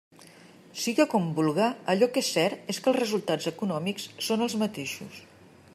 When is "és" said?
2.23-2.31, 2.75-2.81